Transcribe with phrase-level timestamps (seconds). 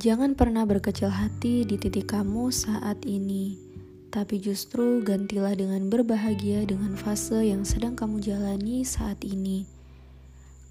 [0.00, 3.60] Jangan pernah berkecil hati di titik kamu saat ini,
[4.08, 9.68] tapi justru gantilah dengan berbahagia dengan fase yang sedang kamu jalani saat ini.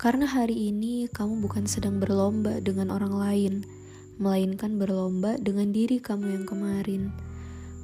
[0.01, 3.53] Karena hari ini kamu bukan sedang berlomba dengan orang lain,
[4.17, 7.13] melainkan berlomba dengan diri kamu yang kemarin.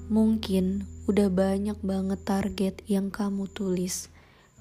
[0.09, 4.09] Mungkin udah banyak banget target yang kamu tulis.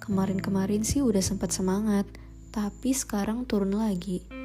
[0.05, 2.05] Kemarin-kemarin sih udah sempat semangat,
[2.53, 4.44] tapi sekarang turun lagi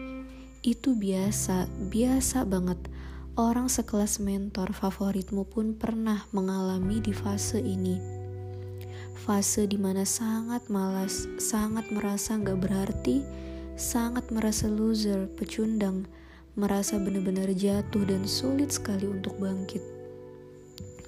[0.63, 2.79] itu biasa, biasa banget.
[3.39, 7.95] Orang sekelas mentor favoritmu pun pernah mengalami di fase ini.
[9.15, 13.23] Fase di mana sangat malas, sangat merasa gak berarti,
[13.79, 16.03] sangat merasa loser, pecundang,
[16.59, 19.83] merasa benar-benar jatuh dan sulit sekali untuk bangkit.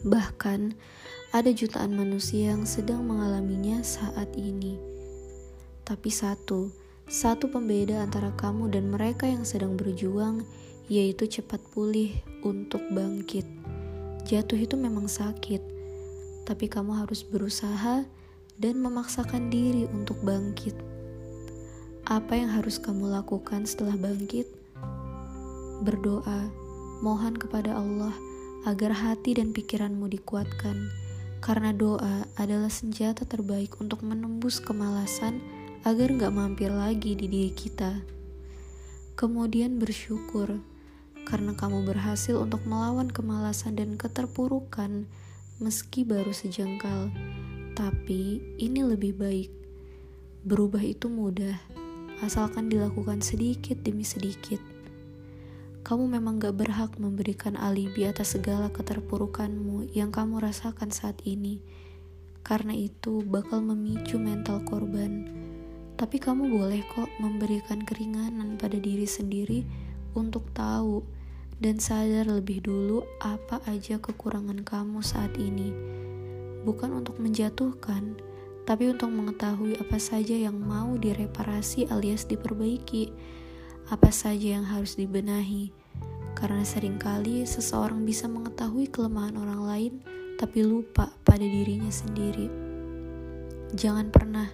[0.07, 0.71] Bahkan,
[1.35, 4.79] ada jutaan manusia yang sedang mengalaminya saat ini.
[5.83, 6.71] Tapi satu,
[7.11, 10.47] satu pembeda antara kamu dan mereka yang sedang berjuang,
[10.87, 13.43] yaitu cepat pulih untuk bangkit.
[14.23, 15.59] Jatuh itu memang sakit,
[16.47, 18.07] tapi kamu harus berusaha
[18.55, 20.71] dan memaksakan diri untuk bangkit.
[22.07, 24.47] Apa yang harus kamu lakukan setelah bangkit?
[25.83, 26.47] Berdoa,
[27.03, 28.15] mohon kepada Allah
[28.63, 30.87] agar hati dan pikiranmu dikuatkan,
[31.43, 38.05] karena doa adalah senjata terbaik untuk menembus kemalasan agar nggak mampir lagi di diri kita.
[39.17, 40.61] Kemudian bersyukur
[41.25, 45.09] karena kamu berhasil untuk melawan kemalasan dan keterpurukan
[45.57, 47.09] meski baru sejengkal.
[47.73, 49.49] Tapi ini lebih baik.
[50.45, 51.57] Berubah itu mudah,
[52.21, 54.61] asalkan dilakukan sedikit demi sedikit.
[55.81, 61.57] Kamu memang gak berhak memberikan alibi atas segala keterpurukanmu yang kamu rasakan saat ini,
[62.45, 65.41] karena itu bakal memicu mental korban
[66.01, 69.61] tapi kamu boleh kok memberikan keringanan pada diri sendiri
[70.17, 71.05] untuk tahu
[71.61, 75.69] dan sadar lebih dulu apa aja kekurangan kamu saat ini.
[76.65, 78.17] Bukan untuk menjatuhkan,
[78.65, 83.13] tapi untuk mengetahui apa saja yang mau direparasi alias diperbaiki,
[83.93, 85.69] apa saja yang harus dibenahi.
[86.33, 89.93] Karena sering kali seseorang bisa mengetahui kelemahan orang lain,
[90.41, 92.49] tapi lupa pada dirinya sendiri.
[93.77, 94.49] Jangan pernah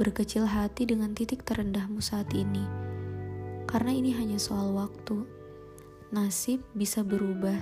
[0.00, 2.64] berkecil hati dengan titik terendahmu saat ini,
[3.68, 5.28] karena ini hanya soal waktu.
[6.08, 7.60] Nasib bisa berubah,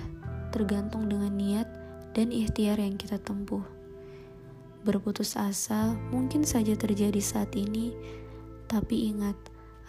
[0.55, 1.67] tergantung dengan niat
[2.15, 3.67] dan ikhtiar yang kita tempuh.
[4.87, 7.91] Berputus asa mungkin saja terjadi saat ini,
[8.71, 9.35] tapi ingat,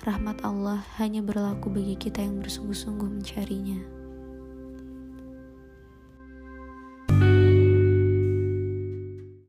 [0.03, 4.00] rahmat Allah hanya berlaku bagi kita yang bersungguh-sungguh mencarinya.